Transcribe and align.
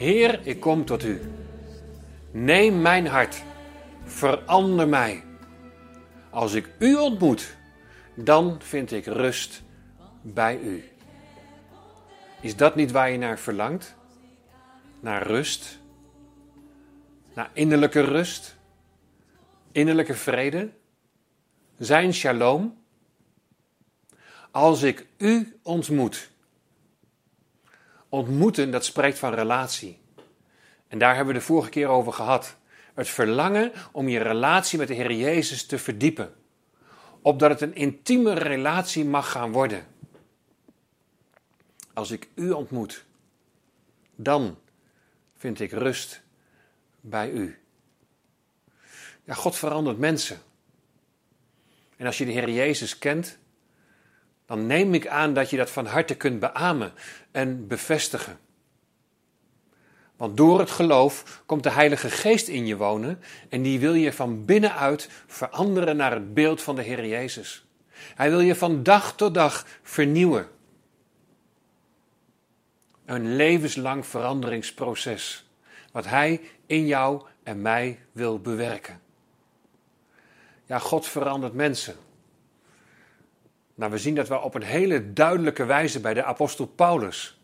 Heer, 0.00 0.46
ik 0.46 0.60
kom 0.60 0.84
tot 0.84 1.04
u. 1.04 1.20
Neem 2.30 2.82
mijn 2.82 3.06
hart, 3.06 3.42
verander 4.04 4.88
mij. 4.88 5.24
Als 6.30 6.54
ik 6.54 6.68
u 6.78 6.94
ontmoet, 6.94 7.56
dan 8.14 8.62
vind 8.62 8.92
ik 8.92 9.04
rust 9.06 9.62
bij 10.22 10.60
u. 10.60 10.84
Is 12.40 12.56
dat 12.56 12.74
niet 12.74 12.90
waar 12.90 13.10
je 13.10 13.18
naar 13.18 13.38
verlangt? 13.38 13.94
Naar 15.00 15.26
rust? 15.26 15.78
Naar 17.34 17.50
innerlijke 17.52 18.00
rust? 18.00 18.56
Innerlijke 19.72 20.14
vrede? 20.14 20.70
Zijn 21.78 22.14
shalom? 22.14 22.82
Als 24.50 24.82
ik 24.82 25.06
u 25.18 25.58
ontmoet. 25.62 26.29
Ontmoeten, 28.10 28.70
dat 28.70 28.84
spreekt 28.84 29.18
van 29.18 29.34
relatie. 29.34 29.98
En 30.88 30.98
daar 30.98 31.16
hebben 31.16 31.34
we 31.34 31.40
de 31.40 31.46
vorige 31.46 31.70
keer 31.70 31.88
over 31.88 32.12
gehad. 32.12 32.56
Het 32.94 33.08
verlangen 33.08 33.72
om 33.92 34.08
je 34.08 34.18
relatie 34.18 34.78
met 34.78 34.88
de 34.88 34.94
Heer 34.94 35.12
Jezus 35.12 35.66
te 35.66 35.78
verdiepen. 35.78 36.34
Opdat 37.22 37.50
het 37.50 37.60
een 37.60 37.74
intieme 37.74 38.32
relatie 38.32 39.04
mag 39.04 39.30
gaan 39.30 39.52
worden. 39.52 39.86
Als 41.94 42.10
ik 42.10 42.28
u 42.34 42.50
ontmoet, 42.50 43.04
dan 44.16 44.58
vind 45.36 45.60
ik 45.60 45.72
rust 45.72 46.22
bij 47.00 47.30
u. 47.30 47.58
Ja, 49.24 49.34
God 49.34 49.56
verandert 49.56 49.98
mensen. 49.98 50.38
En 51.96 52.06
als 52.06 52.18
je 52.18 52.24
de 52.24 52.32
Heer 52.32 52.50
Jezus 52.50 52.98
kent, 52.98 53.38
dan 54.50 54.66
neem 54.66 54.94
ik 54.94 55.06
aan 55.06 55.34
dat 55.34 55.50
je 55.50 55.56
dat 55.56 55.70
van 55.70 55.86
harte 55.86 56.14
kunt 56.14 56.40
beamen 56.40 56.92
en 57.30 57.66
bevestigen. 57.66 58.38
Want 60.16 60.36
door 60.36 60.58
het 60.58 60.70
geloof 60.70 61.42
komt 61.46 61.62
de 61.62 61.70
Heilige 61.70 62.10
Geest 62.10 62.48
in 62.48 62.66
je 62.66 62.76
wonen 62.76 63.20
en 63.48 63.62
die 63.62 63.80
wil 63.80 63.94
je 63.94 64.12
van 64.12 64.44
binnenuit 64.44 65.08
veranderen 65.26 65.96
naar 65.96 66.12
het 66.12 66.34
beeld 66.34 66.62
van 66.62 66.74
de 66.74 66.82
Heer 66.82 67.06
Jezus. 67.06 67.64
Hij 68.14 68.30
wil 68.30 68.40
je 68.40 68.54
van 68.54 68.82
dag 68.82 69.14
tot 69.16 69.34
dag 69.34 69.66
vernieuwen. 69.82 70.48
Een 73.04 73.36
levenslang 73.36 74.06
veranderingsproces, 74.06 75.50
wat 75.92 76.06
Hij 76.06 76.40
in 76.66 76.86
jou 76.86 77.22
en 77.42 77.62
mij 77.62 77.98
wil 78.12 78.40
bewerken. 78.40 79.00
Ja, 80.66 80.78
God 80.78 81.06
verandert 81.06 81.54
mensen. 81.54 81.96
Nou, 83.80 83.92
we 83.92 83.98
zien 83.98 84.14
dat 84.14 84.28
wel 84.28 84.40
op 84.40 84.54
een 84.54 84.62
hele 84.62 85.12
duidelijke 85.12 85.64
wijze 85.64 86.00
bij 86.00 86.14
de 86.14 86.24
apostel 86.24 86.66
Paulus. 86.66 87.40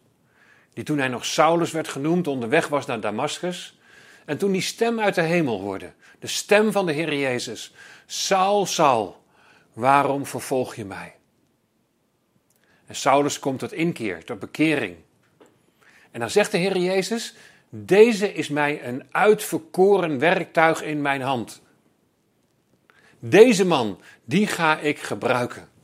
Die 0.73 0.85
toen 0.85 0.99
hij 0.99 1.09
nog 1.09 1.25
Saulus 1.25 1.71
werd 1.71 1.89
genoemd, 1.89 2.27
onderweg 2.27 2.69
was 2.69 2.87
naar 2.87 3.01
Damascus. 3.01 3.79
En 4.25 4.39
toen 4.39 4.53
die 4.53 4.61
stem 4.61 5.01
uit 5.01 5.15
de 5.15 5.23
hemel 5.23 5.61
hoorde, 5.61 5.93
de 6.19 6.27
stem 6.27 6.73
van 6.73 6.87
de 6.87 6.93
Heer 6.93 7.15
Jezus. 7.15 7.75
Saul, 8.07 8.67
Saul, 8.67 9.25
waarom 9.73 10.27
vervolg 10.27 10.75
je 10.75 10.85
mij? 10.85 11.15
En 12.87 12.95
Saulus 12.95 13.39
komt 13.39 13.59
tot 13.59 13.73
inkeer, 13.73 14.25
tot 14.25 14.39
bekering. 14.39 14.97
En 16.11 16.21
dan 16.21 16.31
zegt 16.31 16.51
de 16.51 16.59
Heer 16.59 16.79
Jezus, 16.79 17.35
deze 17.69 18.33
is 18.33 18.49
mij 18.49 18.85
een 18.85 19.05
uitverkoren 19.11 20.19
werktuig 20.19 20.83
in 20.83 21.03
mijn 21.03 21.21
hand. 21.21 21.63
Deze 23.19 23.67
man, 23.67 24.01
die 24.25 24.47
ga 24.47 24.79
ik 24.79 24.99
gebruiken. 24.99 25.75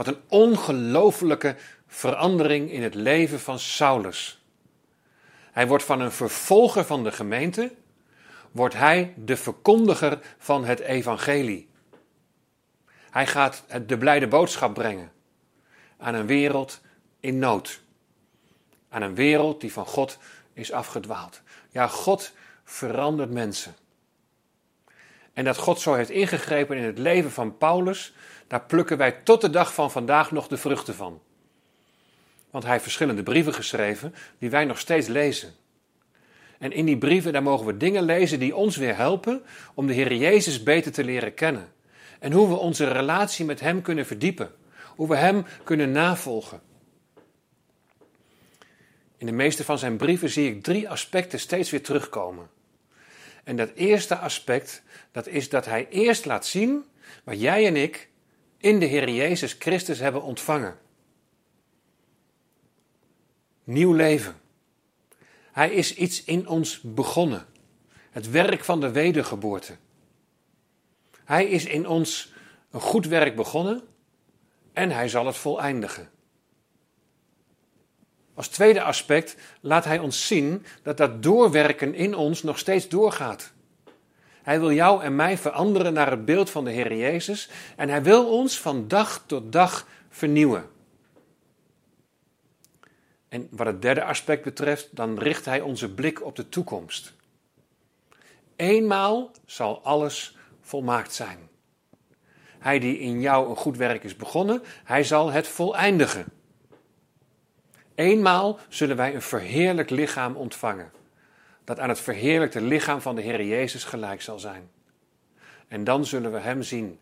Wat 0.00 0.08
een 0.08 0.20
ongelofelijke 0.28 1.56
verandering 1.86 2.70
in 2.70 2.82
het 2.82 2.94
leven 2.94 3.40
van 3.40 3.58
Saulus. 3.58 4.42
Hij 5.52 5.66
wordt 5.66 5.84
van 5.84 6.00
een 6.00 6.12
vervolger 6.12 6.84
van 6.84 7.04
de 7.04 7.12
gemeente, 7.12 7.72
wordt 8.50 8.74
hij 8.74 9.14
de 9.16 9.36
verkondiger 9.36 10.18
van 10.38 10.64
het 10.64 10.80
evangelie. 10.80 11.68
Hij 13.10 13.26
gaat 13.26 13.64
de 13.86 13.98
blijde 13.98 14.28
boodschap 14.28 14.74
brengen 14.74 15.12
aan 15.98 16.14
een 16.14 16.26
wereld 16.26 16.80
in 17.20 17.38
nood. 17.38 17.80
Aan 18.88 19.02
een 19.02 19.14
wereld 19.14 19.60
die 19.60 19.72
van 19.72 19.86
God 19.86 20.18
is 20.52 20.72
afgedwaald. 20.72 21.42
Ja, 21.70 21.86
God 21.86 22.32
verandert 22.64 23.30
mensen. 23.30 23.74
En 25.32 25.44
dat 25.44 25.56
God 25.56 25.80
zo 25.80 25.94
heeft 25.94 26.10
ingegrepen 26.10 26.76
in 26.76 26.84
het 26.84 26.98
leven 26.98 27.30
van 27.30 27.58
Paulus, 27.58 28.14
daar 28.46 28.62
plukken 28.62 28.96
wij 28.96 29.12
tot 29.12 29.40
de 29.40 29.50
dag 29.50 29.74
van 29.74 29.90
vandaag 29.90 30.30
nog 30.30 30.48
de 30.48 30.56
vruchten 30.56 30.94
van. 30.94 31.20
Want 32.50 32.64
hij 32.64 32.72
heeft 32.72 32.84
verschillende 32.84 33.22
brieven 33.22 33.54
geschreven 33.54 34.14
die 34.38 34.50
wij 34.50 34.64
nog 34.64 34.78
steeds 34.78 35.06
lezen. 35.06 35.54
En 36.58 36.72
in 36.72 36.84
die 36.84 36.98
brieven 36.98 37.32
daar 37.32 37.42
mogen 37.42 37.66
we 37.66 37.76
dingen 37.76 38.02
lezen 38.02 38.38
die 38.38 38.56
ons 38.56 38.76
weer 38.76 38.96
helpen 38.96 39.42
om 39.74 39.86
de 39.86 39.92
Heer 39.92 40.14
Jezus 40.14 40.62
beter 40.62 40.92
te 40.92 41.04
leren 41.04 41.34
kennen. 41.34 41.72
En 42.18 42.32
hoe 42.32 42.48
we 42.48 42.54
onze 42.54 42.92
relatie 42.92 43.44
met 43.44 43.60
Hem 43.60 43.82
kunnen 43.82 44.06
verdiepen. 44.06 44.50
Hoe 44.96 45.08
we 45.08 45.16
Hem 45.16 45.44
kunnen 45.64 45.90
navolgen. 45.90 46.60
In 49.16 49.26
de 49.26 49.32
meeste 49.32 49.64
van 49.64 49.78
zijn 49.78 49.96
brieven 49.96 50.30
zie 50.30 50.50
ik 50.50 50.62
drie 50.62 50.90
aspecten 50.90 51.38
steeds 51.38 51.70
weer 51.70 51.82
terugkomen. 51.82 52.48
En 53.50 53.56
dat 53.56 53.70
eerste 53.74 54.16
aspect, 54.16 54.82
dat 55.12 55.26
is 55.26 55.48
dat 55.48 55.64
hij 55.64 55.88
eerst 55.88 56.24
laat 56.24 56.46
zien 56.46 56.84
wat 57.24 57.40
jij 57.40 57.66
en 57.66 57.76
ik 57.76 58.08
in 58.56 58.78
de 58.78 58.86
Heer 58.86 59.08
Jezus 59.08 59.56
Christus 59.58 59.98
hebben 59.98 60.22
ontvangen. 60.22 60.78
Nieuw 63.64 63.92
leven. 63.92 64.40
Hij 65.52 65.70
is 65.70 65.94
iets 65.94 66.24
in 66.24 66.48
ons 66.48 66.80
begonnen. 66.80 67.46
Het 68.10 68.30
werk 68.30 68.64
van 68.64 68.80
de 68.80 68.90
wedergeboorte. 68.90 69.76
Hij 71.24 71.46
is 71.46 71.64
in 71.64 71.88
ons 71.88 72.32
een 72.70 72.80
goed 72.80 73.06
werk 73.06 73.36
begonnen 73.36 73.82
en 74.72 74.90
hij 74.90 75.08
zal 75.08 75.26
het 75.26 75.36
voleindigen. 75.36 76.10
Als 78.40 78.48
tweede 78.48 78.82
aspect 78.82 79.36
laat 79.60 79.84
hij 79.84 79.98
ons 79.98 80.26
zien 80.26 80.66
dat 80.82 80.96
dat 80.96 81.22
doorwerken 81.22 81.94
in 81.94 82.14
ons 82.14 82.42
nog 82.42 82.58
steeds 82.58 82.88
doorgaat. 82.88 83.52
Hij 84.42 84.60
wil 84.60 84.72
jou 84.72 85.02
en 85.02 85.16
mij 85.16 85.38
veranderen 85.38 85.92
naar 85.92 86.10
het 86.10 86.24
beeld 86.24 86.50
van 86.50 86.64
de 86.64 86.70
Heer 86.70 86.96
Jezus 86.96 87.50
en 87.76 87.88
hij 87.88 88.02
wil 88.02 88.28
ons 88.28 88.60
van 88.60 88.88
dag 88.88 89.24
tot 89.26 89.52
dag 89.52 89.86
vernieuwen. 90.08 90.68
En 93.28 93.48
wat 93.50 93.66
het 93.66 93.82
derde 93.82 94.04
aspect 94.04 94.44
betreft, 94.44 94.88
dan 94.96 95.18
richt 95.18 95.44
hij 95.44 95.60
onze 95.60 95.94
blik 95.94 96.24
op 96.24 96.36
de 96.36 96.48
toekomst. 96.48 97.12
Eenmaal 98.56 99.30
zal 99.46 99.80
alles 99.82 100.36
volmaakt 100.60 101.14
zijn. 101.14 101.38
Hij 102.58 102.78
die 102.78 102.98
in 102.98 103.20
jou 103.20 103.50
een 103.50 103.56
goed 103.56 103.76
werk 103.76 104.04
is 104.04 104.16
begonnen, 104.16 104.62
hij 104.84 105.04
zal 105.04 105.30
het 105.30 105.48
voleindigen. 105.48 106.39
Eenmaal 108.00 108.58
zullen 108.68 108.96
wij 108.96 109.14
een 109.14 109.22
verheerlijk 109.22 109.90
lichaam 109.90 110.36
ontvangen, 110.36 110.92
dat 111.64 111.78
aan 111.78 111.88
het 111.88 112.00
verheerlijkte 112.00 112.60
lichaam 112.60 113.00
van 113.00 113.14
de 113.14 113.22
Heer 113.22 113.44
Jezus 113.44 113.84
gelijk 113.84 114.22
zal 114.22 114.38
zijn. 114.38 114.70
En 115.68 115.84
dan 115.84 116.04
zullen 116.04 116.32
we 116.32 116.38
Hem 116.38 116.62
zien 116.62 116.98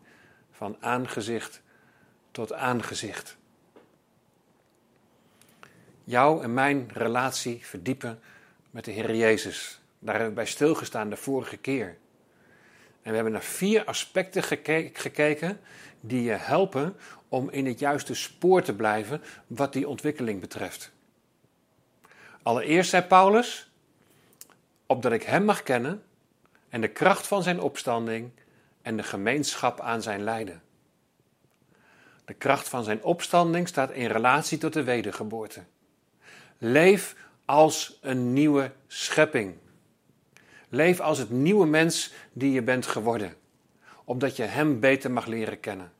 van 0.51 0.77
aangezicht 0.79 1.61
tot 2.31 2.53
aangezicht. 2.53 3.37
Jouw 6.03 6.41
en 6.41 6.53
mijn 6.53 6.89
relatie 6.93 7.65
verdiepen 7.65 8.19
met 8.71 8.85
de 8.85 8.91
Heer 8.91 9.15
Jezus. 9.15 9.81
Daar 9.99 10.13
hebben 10.13 10.29
we 10.29 10.41
bij 10.41 10.45
stilgestaan 10.45 11.09
de 11.09 11.17
vorige 11.17 11.57
keer. 11.57 11.97
En 13.01 13.09
we 13.09 13.15
hebben 13.15 13.33
naar 13.33 13.43
vier 13.43 13.83
aspecten 13.85 14.43
gekeken 14.93 15.59
die 15.99 16.23
je 16.23 16.31
helpen 16.31 16.95
om 17.29 17.49
in 17.49 17.65
het 17.65 17.79
juiste 17.79 18.13
spoor 18.13 18.61
te 18.61 18.75
blijven 18.75 19.21
wat 19.47 19.73
die 19.73 19.87
ontwikkeling 19.87 20.39
betreft. 20.39 20.91
Allereerst 22.43 22.89
zei 22.89 23.03
Paulus, 23.03 23.71
opdat 24.85 25.11
ik 25.11 25.23
Hem 25.23 25.45
mag 25.45 25.63
kennen 25.63 26.03
en 26.69 26.81
de 26.81 26.87
kracht 26.87 27.27
van 27.27 27.43
Zijn 27.43 27.61
opstanding 27.61 28.31
en 28.81 28.97
de 28.97 29.03
gemeenschap 29.03 29.79
aan 29.79 30.01
Zijn 30.01 30.23
lijden. 30.23 30.61
De 32.25 32.33
kracht 32.33 32.69
van 32.69 32.83
Zijn 32.83 33.03
opstanding 33.03 33.67
staat 33.67 33.91
in 33.91 34.07
relatie 34.07 34.57
tot 34.57 34.73
de 34.73 34.83
wedergeboorte. 34.83 35.63
Leef 36.57 37.15
als 37.45 37.97
een 38.01 38.33
nieuwe 38.33 38.71
schepping. 38.87 39.55
Leef 40.69 40.99
als 40.99 41.17
het 41.17 41.29
nieuwe 41.29 41.65
mens 41.65 42.13
die 42.33 42.51
je 42.51 42.61
bent 42.61 42.85
geworden, 42.85 43.35
opdat 44.03 44.35
je 44.35 44.43
Hem 44.43 44.79
beter 44.79 45.11
mag 45.11 45.25
leren 45.25 45.59
kennen. 45.59 45.91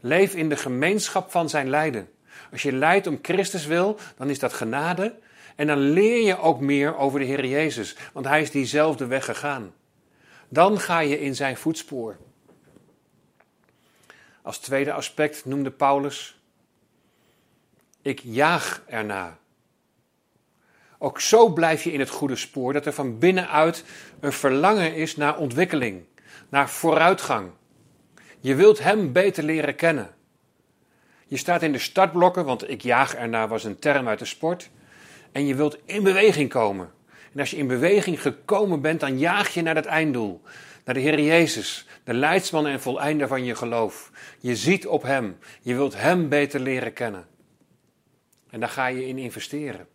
Leef 0.00 0.34
in 0.34 0.48
de 0.48 0.56
gemeenschap 0.56 1.30
van 1.30 1.48
zijn 1.48 1.70
lijden. 1.70 2.08
Als 2.52 2.62
je 2.62 2.72
lijdt 2.72 3.06
om 3.06 3.18
Christus 3.22 3.66
wil, 3.66 3.98
dan 4.16 4.30
is 4.30 4.38
dat 4.38 4.52
genade. 4.52 5.18
En 5.56 5.66
dan 5.66 5.78
leer 5.78 6.26
je 6.26 6.38
ook 6.38 6.60
meer 6.60 6.96
over 6.96 7.18
de 7.18 7.24
Heer 7.24 7.46
Jezus, 7.46 7.96
want 8.12 8.26
Hij 8.26 8.42
is 8.42 8.50
diezelfde 8.50 9.06
weg 9.06 9.24
gegaan. 9.24 9.74
Dan 10.48 10.80
ga 10.80 10.98
je 10.98 11.20
in 11.20 11.34
zijn 11.34 11.56
voetspoor. 11.56 12.16
Als 14.42 14.58
tweede 14.58 14.92
aspect 14.92 15.44
noemde 15.44 15.70
Paulus: 15.70 16.40
Ik 18.02 18.20
jaag 18.22 18.82
erna. 18.86 19.38
Ook 20.98 21.20
zo 21.20 21.48
blijf 21.48 21.84
je 21.84 21.92
in 21.92 22.00
het 22.00 22.08
goede 22.08 22.36
spoor, 22.36 22.72
dat 22.72 22.86
er 22.86 22.92
van 22.92 23.18
binnenuit 23.18 23.84
een 24.20 24.32
verlangen 24.32 24.94
is 24.94 25.16
naar 25.16 25.38
ontwikkeling, 25.38 26.04
naar 26.48 26.70
vooruitgang. 26.70 27.50
Je 28.40 28.54
wilt 28.54 28.78
Hem 28.78 29.12
beter 29.12 29.44
leren 29.44 29.74
kennen. 29.74 30.14
Je 31.26 31.36
staat 31.36 31.62
in 31.62 31.72
de 31.72 31.78
startblokken, 31.78 32.44
want 32.44 32.70
ik 32.70 32.82
jaag 32.82 33.14
ernaar 33.14 33.48
was 33.48 33.64
een 33.64 33.78
term 33.78 34.08
uit 34.08 34.18
de 34.18 34.24
sport. 34.24 34.70
En 35.32 35.46
je 35.46 35.54
wilt 35.54 35.78
in 35.84 36.02
beweging 36.02 36.48
komen. 36.48 36.92
En 37.32 37.40
als 37.40 37.50
je 37.50 37.56
in 37.56 37.66
beweging 37.66 38.22
gekomen 38.22 38.80
bent, 38.80 39.00
dan 39.00 39.18
jaag 39.18 39.54
je 39.54 39.62
naar 39.62 39.74
het 39.74 39.86
einddoel. 39.86 40.42
Naar 40.84 40.94
de 40.94 41.00
Heer 41.00 41.20
Jezus, 41.20 41.86
de 42.04 42.14
leidsman 42.14 42.66
en 42.66 42.80
voleinder 42.80 43.28
van 43.28 43.44
je 43.44 43.54
geloof. 43.54 44.10
Je 44.40 44.56
ziet 44.56 44.86
op 44.86 45.02
Hem. 45.02 45.38
Je 45.60 45.74
wilt 45.74 46.00
Hem 46.00 46.28
beter 46.28 46.60
leren 46.60 46.92
kennen. 46.92 47.26
En 48.50 48.60
daar 48.60 48.68
ga 48.68 48.86
je 48.86 49.06
in 49.06 49.18
investeren. 49.18 49.86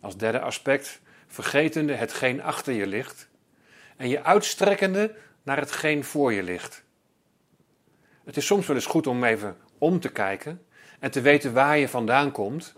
Als 0.00 0.16
derde 0.16 0.40
aspect, 0.40 1.00
vergetende 1.26 1.92
hetgeen 1.92 2.42
achter 2.42 2.72
je 2.72 2.86
ligt. 2.86 3.28
En 3.96 4.08
je 4.08 4.24
uitstrekkende 4.24 5.14
naar 5.44 5.58
hetgeen 5.58 6.04
voor 6.04 6.32
je 6.32 6.42
ligt. 6.42 6.84
Het 8.24 8.36
is 8.36 8.46
soms 8.46 8.66
wel 8.66 8.76
eens 8.76 8.86
goed 8.86 9.06
om 9.06 9.24
even 9.24 9.56
om 9.78 10.00
te 10.00 10.08
kijken 10.08 10.66
en 11.00 11.10
te 11.10 11.20
weten 11.20 11.52
waar 11.52 11.78
je 11.78 11.88
vandaan 11.88 12.30
komt. 12.30 12.74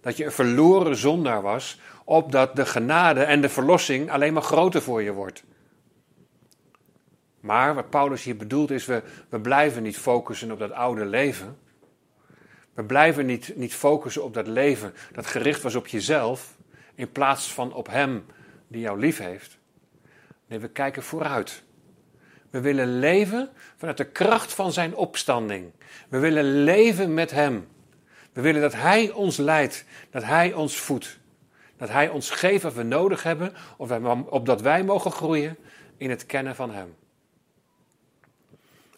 Dat 0.00 0.16
je 0.16 0.24
een 0.24 0.32
verloren 0.32 0.96
zondaar 0.96 1.42
was, 1.42 1.80
opdat 2.04 2.56
de 2.56 2.66
genade 2.66 3.22
en 3.22 3.40
de 3.40 3.48
verlossing 3.48 4.10
alleen 4.10 4.32
maar 4.32 4.42
groter 4.42 4.82
voor 4.82 5.02
je 5.02 5.12
wordt. 5.12 5.44
Maar 7.40 7.74
wat 7.74 7.90
Paulus 7.90 8.24
hier 8.24 8.36
bedoelt 8.36 8.70
is, 8.70 8.86
we, 8.86 9.02
we 9.28 9.40
blijven 9.40 9.82
niet 9.82 9.98
focussen 9.98 10.50
op 10.50 10.58
dat 10.58 10.70
oude 10.70 11.04
leven. 11.04 11.58
We 12.74 12.84
blijven 12.84 13.26
niet, 13.26 13.56
niet 13.56 13.74
focussen 13.74 14.24
op 14.24 14.34
dat 14.34 14.46
leven 14.46 14.94
dat 15.12 15.26
gericht 15.26 15.62
was 15.62 15.74
op 15.74 15.86
jezelf, 15.86 16.56
in 16.94 17.12
plaats 17.12 17.52
van 17.52 17.72
op 17.72 17.86
Hem 17.86 18.24
die 18.68 18.80
jou 18.80 18.98
lief 18.98 19.18
heeft. 19.18 19.58
Nee, 20.46 20.58
we 20.58 20.68
kijken 20.68 21.02
vooruit. 21.02 21.62
We 22.50 22.60
willen 22.60 22.98
leven 22.98 23.50
vanuit 23.76 23.96
de 23.96 24.10
kracht 24.10 24.52
van 24.52 24.72
Zijn 24.72 24.94
opstanding. 24.94 25.72
We 26.08 26.18
willen 26.18 26.62
leven 26.64 27.14
met 27.14 27.30
Hem. 27.30 27.68
We 28.32 28.40
willen 28.40 28.60
dat 28.60 28.72
Hij 28.72 29.10
ons 29.10 29.36
leidt, 29.36 29.84
dat 30.10 30.24
Hij 30.24 30.52
ons 30.52 30.76
voedt. 30.76 31.18
Dat 31.76 31.88
Hij 31.88 32.08
ons 32.08 32.30
geeft 32.30 32.62
wat 32.62 32.74
we 32.74 32.82
nodig 32.82 33.22
hebben, 33.22 33.52
opdat 34.28 34.60
wij 34.60 34.84
mogen 34.84 35.10
groeien 35.10 35.56
in 35.96 36.10
het 36.10 36.26
kennen 36.26 36.54
van 36.54 36.70
Hem. 36.70 36.94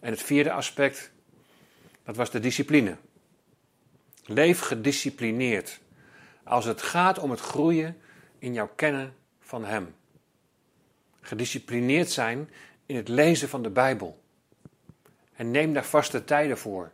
En 0.00 0.10
het 0.10 0.22
vierde 0.22 0.52
aspect, 0.52 1.12
dat 2.04 2.16
was 2.16 2.30
de 2.30 2.40
discipline. 2.40 2.96
Leef 4.24 4.60
gedisciplineerd 4.60 5.80
als 6.44 6.64
het 6.64 6.82
gaat 6.82 7.18
om 7.18 7.30
het 7.30 7.40
groeien 7.40 7.96
in 8.38 8.52
jouw 8.52 8.70
kennen 8.76 9.14
van 9.40 9.64
Hem. 9.64 9.94
Gedisciplineerd 11.20 12.10
zijn 12.10 12.50
in 12.92 12.98
het 12.98 13.08
lezen 13.08 13.48
van 13.48 13.62
de 13.62 13.70
Bijbel. 13.70 14.22
En 15.32 15.50
neem 15.50 15.72
daar 15.72 15.84
vaste 15.84 16.24
tijden 16.24 16.58
voor. 16.58 16.92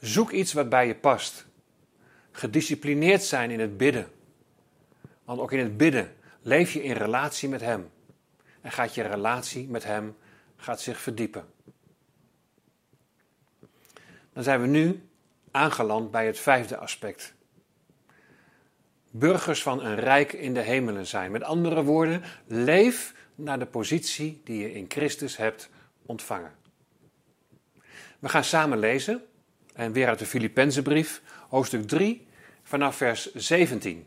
Zoek 0.00 0.30
iets 0.30 0.52
wat 0.52 0.68
bij 0.68 0.86
je 0.86 0.94
past. 0.94 1.46
Gedisciplineerd 2.30 3.22
zijn 3.22 3.50
in 3.50 3.60
het 3.60 3.76
bidden. 3.76 4.08
Want 5.24 5.40
ook 5.40 5.52
in 5.52 5.58
het 5.58 5.76
bidden 5.76 6.16
leef 6.42 6.72
je 6.72 6.82
in 6.82 6.92
relatie 6.92 7.48
met 7.48 7.60
Hem. 7.60 7.90
En 8.60 8.72
gaat 8.72 8.94
je 8.94 9.02
relatie 9.02 9.68
met 9.68 9.84
Hem 9.84 10.16
gaat 10.56 10.80
zich 10.80 11.00
verdiepen. 11.00 11.44
Dan 14.32 14.42
zijn 14.42 14.60
we 14.60 14.66
nu 14.66 15.08
aangeland 15.50 16.10
bij 16.10 16.26
het 16.26 16.38
vijfde 16.38 16.76
aspect. 16.76 17.34
Burgers 19.10 19.62
van 19.62 19.84
een 19.84 19.96
rijk 19.96 20.32
in 20.32 20.54
de 20.54 20.60
hemelen 20.60 21.06
zijn. 21.06 21.30
Met 21.30 21.42
andere 21.42 21.82
woorden, 21.82 22.22
leef 22.46 23.14
naar 23.42 23.58
de 23.58 23.66
positie 23.66 24.40
die 24.44 24.60
je 24.60 24.72
in 24.72 24.84
Christus 24.88 25.36
hebt 25.36 25.70
ontvangen. 26.06 26.52
We 28.18 28.28
gaan 28.28 28.44
samen 28.44 28.78
lezen, 28.78 29.22
en 29.74 29.92
weer 29.92 30.08
uit 30.08 30.18
de 30.18 30.26
Filippenzenbrief, 30.26 31.22
hoofdstuk 31.48 31.88
3, 31.88 32.26
vanaf 32.62 32.96
vers 32.96 33.34
17. 33.34 34.06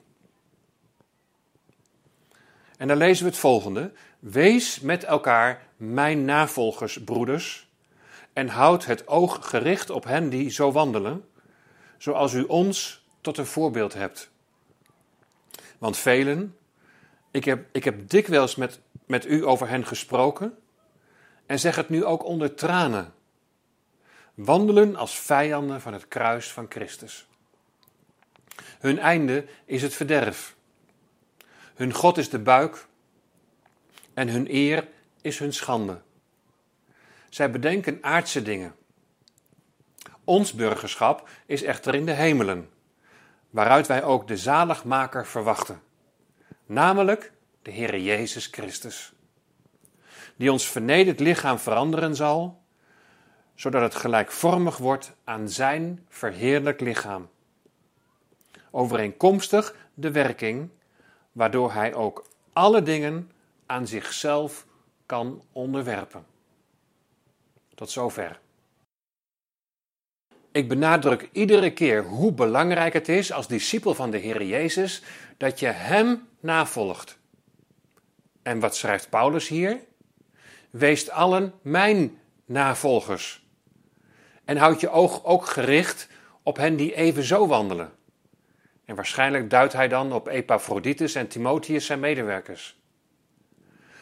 En 2.78 2.88
dan 2.88 2.98
lezen 2.98 3.24
we 3.24 3.30
het 3.30 3.40
volgende: 3.40 3.92
Wees 4.20 4.80
met 4.80 5.04
elkaar 5.04 5.68
mijn 5.78 6.26
navolgers, 6.26 7.04
broeders, 7.04 7.70
en 8.34 8.48
houd 8.48 8.86
het 8.86 9.08
oog 9.08 9.50
gericht 9.50 9.90
op 9.90 10.04
hen 10.04 10.30
die 10.30 10.50
zo 10.50 10.72
wandelen, 10.72 11.26
zoals 11.98 12.34
u 12.34 12.44
ons 12.44 13.06
tot 13.22 13.38
een 13.38 13.46
voorbeeld 13.46 13.94
hebt. 13.94 14.32
Want 15.78 15.98
velen, 15.98 16.58
ik 17.32 17.46
heb, 17.46 17.66
ik 17.72 17.84
heb 17.84 18.10
dikwijls 18.10 18.56
met, 18.56 18.80
met 19.14 19.26
u 19.26 19.46
over 19.46 19.70
hen 19.70 19.86
gesproken 19.86 20.58
en 21.46 21.60
zeg 21.60 21.76
het 21.76 21.90
nu 21.90 22.06
ook 22.06 22.24
onder 22.24 22.56
tranen. 22.56 23.14
Wandelen 24.34 24.96
als 24.96 25.20
vijanden 25.20 25.82
van 25.82 25.94
het 25.94 26.08
kruis 26.08 26.52
van 26.52 26.66
Christus. 26.70 27.28
Hun 28.80 29.00
einde 29.00 29.46
is 29.66 29.82
het 29.82 29.94
verderf. 29.94 30.56
Hun 31.74 31.94
God 31.94 32.18
is 32.18 32.30
de 32.30 32.40
buik 32.40 32.88
en 34.14 34.30
hun 34.30 34.48
eer 34.50 34.88
is 35.22 35.40
hun 35.40 35.54
schande. 35.54 36.02
Zij 37.30 37.52
bedenken 37.52 37.98
aardse 38.02 38.42
dingen. 38.42 38.76
Ons 40.24 40.54
burgerschap 40.54 41.30
is 41.46 41.64
echter 41.64 41.96
in 41.96 42.06
de 42.06 42.14
hemelen, 42.14 42.70
waaruit 43.50 43.88
wij 43.88 44.04
ook 44.04 44.28
de 44.28 44.38
zaligmaker 44.38 45.26
verwachten, 45.26 45.82
namelijk 46.66 47.33
de 47.64 47.72
Heere 47.72 48.04
Jezus 48.04 48.48
Christus, 48.52 49.14
die 50.36 50.52
ons 50.52 50.68
vernederd 50.68 51.20
lichaam 51.20 51.60
veranderen 51.60 52.16
zal, 52.16 52.62
zodat 53.56 53.82
het 53.82 53.96
gelijkvormig 53.96 54.78
wordt 54.78 55.14
aan 55.24 55.50
zijn 55.50 56.06
verheerlijk 56.10 56.82
lichaam, 56.82 57.30
overeenkomstig 58.72 59.76
de 59.94 60.12
werking, 60.12 60.70
waardoor 61.32 61.74
hij 61.74 61.94
ook 61.94 62.26
alle 62.54 62.82
dingen 62.82 63.32
aan 63.66 63.88
zichzelf 63.88 64.66
kan 65.06 65.44
onderwerpen. 65.52 66.26
Tot 67.76 67.90
zover. 67.90 68.40
Ik 70.52 70.68
benadruk 70.68 71.30
iedere 71.32 71.74
keer 71.74 72.04
hoe 72.04 72.32
belangrijk 72.34 72.94
het 72.94 73.10
is 73.10 73.32
als 73.32 73.48
discipel 73.48 73.94
van 73.94 74.12
de 74.12 74.18
Heer 74.18 74.44
Jezus 74.44 75.02
dat 75.38 75.60
je 75.60 75.68
Hem 75.68 76.28
navolgt. 76.40 77.22
En 78.44 78.60
wat 78.60 78.76
schrijft 78.76 79.10
Paulus 79.10 79.48
hier? 79.48 79.80
Wees 80.70 81.10
allen 81.10 81.54
mijn 81.62 82.20
navolgers. 82.46 83.46
En 84.46 84.58
houd 84.58 84.80
je 84.80 84.90
oog 84.90 85.26
ook 85.26 85.46
gericht 85.46 86.08
op 86.44 86.58
hen 86.58 86.76
die 86.76 86.96
even 86.96 87.24
zo 87.24 87.48
wandelen. 87.48 87.92
En 88.86 88.96
waarschijnlijk 88.96 89.50
duidt 89.50 89.74
hij 89.74 89.88
dan 89.88 90.14
op 90.14 90.28
Epaphroditus 90.28 91.16
en 91.16 91.28
Timotheus 91.28 91.86
zijn 91.86 92.00
medewerkers. 92.00 92.82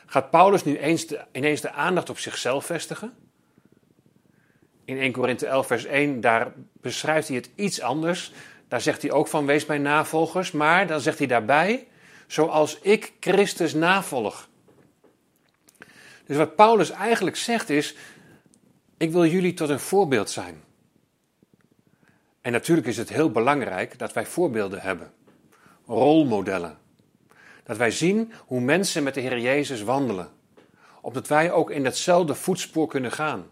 Gaat 0.06 0.30
Paulus 0.30 0.64
nu 0.64 0.78
eens 0.78 1.08
ineens 1.32 1.62
de 1.62 1.72
aandacht 1.72 2.10
op 2.10 2.20
zichzelf 2.20 2.66
vestigen? 2.66 3.14
in 4.92 4.98
1 4.98 5.12
Korinthe 5.12 5.48
11, 5.48 5.68
vers 5.68 5.86
1, 5.86 6.22
daar 6.22 6.52
beschrijft 6.74 7.28
hij 7.28 7.38
het 7.38 7.50
iets 7.56 7.82
anders. 7.82 8.32
Daar 8.68 8.82
zegt 8.82 9.02
hij 9.02 9.12
ook 9.12 9.28
van 9.28 9.46
wees 9.46 9.66
mijn 9.66 9.82
navolgers, 9.82 10.52
maar 10.52 10.88
dan 10.88 11.02
zegt 11.02 11.18
hij 11.18 11.28
daarbij, 11.28 11.88
zoals 12.32 12.80
ik 12.82 13.14
Christus 13.20 13.74
navolg. 13.74 14.50
Dus 16.26 16.38
wat 16.38 16.56
Paulus 16.56 16.90
eigenlijk 16.90 17.36
zegt 17.36 17.70
is, 17.70 17.96
ik 18.98 19.12
wil 19.12 19.26
jullie 19.26 19.54
tot 19.54 19.70
een 19.70 19.80
voorbeeld 19.80 20.30
zijn. 20.30 20.64
En 22.42 22.52
natuurlijk 22.52 22.88
is 22.88 22.98
het 22.98 23.10
heel 23.10 23.32
belangrijk 23.32 24.00
dat 24.00 24.14
wij 24.14 24.26
voorbeelden 24.26 24.82
hebben, 24.82 25.12
rolmodellen. 25.86 26.78
Dat 27.64 27.78
wij 27.78 27.92
zien 27.92 28.34
hoe 28.46 28.62
mensen 28.62 29.04
met 29.04 29.14
de 29.14 29.22
Heer 29.22 29.40
Jezus 29.40 29.82
wandelen, 29.82 30.30
opdat 31.02 31.28
wij 31.28 31.52
ook 31.52 31.72
in 31.72 31.84
datzelfde 31.84 32.36
voetspoor 32.36 32.88
kunnen 32.88 33.12
gaan. 33.12 33.50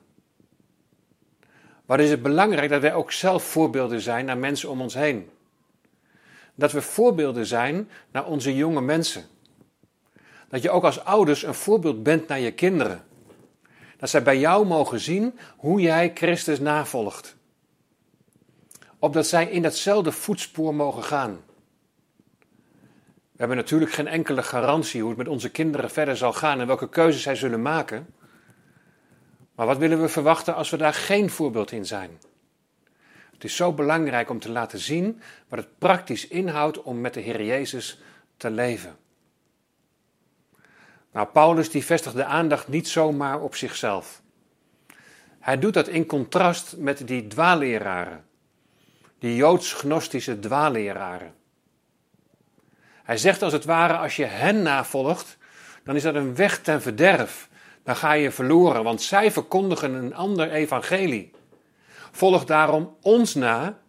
Maar 1.86 2.00
is 2.00 2.10
het 2.10 2.22
belangrijk 2.22 2.70
dat 2.70 2.82
wij 2.82 2.94
ook 2.94 3.12
zelf 3.12 3.44
voorbeelden 3.44 4.02
zijn 4.02 4.26
naar 4.26 4.38
mensen 4.38 4.70
om 4.70 4.82
ons 4.82 4.94
heen. 4.94 5.30
Dat 6.60 6.72
we 6.72 6.82
voorbeelden 6.82 7.46
zijn 7.46 7.90
naar 8.12 8.26
onze 8.26 8.56
jonge 8.56 8.82
mensen. 8.82 9.24
Dat 10.50 10.62
je 10.62 10.70
ook 10.70 10.84
als 10.84 11.04
ouders 11.04 11.44
een 11.44 11.54
voorbeeld 11.54 12.04
bent 12.04 12.28
naar 12.28 12.40
je 12.40 12.52
kinderen. 12.52 13.04
Dat 13.98 14.10
zij 14.10 14.24
bij 14.24 14.40
jou 14.40 14.66
mogen 14.66 15.00
zien 15.00 15.40
hoe 15.58 15.82
jij 15.82 16.12
Christus 16.14 16.60
navolgt. 16.60 17.36
Opdat 19.00 19.28
zij 19.28 19.50
in 19.50 19.62
datzelfde 19.62 20.12
voetspoor 20.12 20.76
mogen 20.76 21.04
gaan. 21.04 21.40
We 23.32 23.46
hebben 23.46 23.58
natuurlijk 23.58 23.92
geen 23.92 24.08
enkele 24.08 24.44
garantie 24.44 25.00
hoe 25.00 25.10
het 25.10 25.18
met 25.18 25.28
onze 25.28 25.50
kinderen 25.50 25.90
verder 25.90 26.18
zal 26.18 26.34
gaan 26.34 26.60
en 26.60 26.68
welke 26.68 26.90
keuzes 26.90 27.22
zij 27.22 27.36
zullen 27.36 27.62
maken. 27.62 28.08
Maar 29.56 29.66
wat 29.66 29.78
willen 29.78 30.02
we 30.02 30.10
verwachten 30.10 30.56
als 30.56 30.70
we 30.70 30.78
daar 30.78 30.94
geen 30.94 31.30
voorbeeld 31.30 31.72
in 31.72 31.86
zijn? 31.86 32.20
Het 33.40 33.50
is 33.50 33.56
zo 33.56 33.74
belangrijk 33.74 34.30
om 34.30 34.40
te 34.40 34.50
laten 34.50 34.80
zien 34.80 35.22
wat 35.48 35.60
het 35.60 35.78
praktisch 35.78 36.28
inhoudt 36.28 36.82
om 36.82 37.02
met 37.02 37.14
de 37.14 37.20
Heer 37.20 37.44
Jezus 37.44 38.02
te 38.38 38.50
leven. 38.50 38.98
Nou, 41.12 41.28
Paulus 41.28 41.70
die 41.70 41.86
vestigt 41.86 42.16
de 42.16 42.26
aandacht 42.26 42.68
niet 42.68 42.88
zomaar 42.88 43.42
op 43.42 43.56
zichzelf. 43.56 44.22
Hij 45.40 45.60
doet 45.60 45.74
dat 45.74 45.88
in 45.88 46.06
contrast 46.06 46.78
met 46.78 47.08
die 47.08 47.28
dwaalleraren, 47.28 48.26
die 49.20 49.36
joods-gnostische 49.36 50.40
dwaalleraren. 50.40 51.34
Hij 53.04 53.18
zegt 53.18 53.42
als 53.42 53.54
het 53.54 53.66
ware, 53.66 53.98
als 53.98 54.16
je 54.16 54.26
hen 54.26 54.62
navolgt, 54.62 55.38
dan 55.84 55.96
is 55.96 56.04
dat 56.04 56.16
een 56.16 56.36
weg 56.36 56.62
ten 56.62 56.82
verderf. 56.82 57.50
Dan 57.84 57.96
ga 57.96 58.14
je 58.14 58.32
verloren, 58.32 58.84
want 58.84 59.02
zij 59.02 59.32
verkondigen 59.32 59.94
een 59.94 60.16
ander 60.16 60.52
evangelie. 60.52 61.38
Volg 62.12 62.46
daarom 62.46 62.96
ons 63.02 63.36
na, 63.36 63.80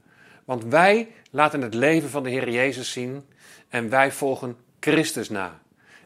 want 0.44 0.64
wij 0.64 1.08
laten 1.30 1.62
het 1.62 1.74
leven 1.74 2.10
van 2.10 2.22
de 2.22 2.30
Heer 2.30 2.50
Jezus 2.50 2.92
zien 2.92 3.24
en 3.68 3.88
wij 3.88 4.12
volgen 4.12 4.56
Christus 4.80 5.28
na. 5.28 5.60